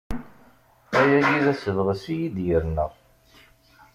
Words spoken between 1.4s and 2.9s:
d asebɣes i yi-d-yerna.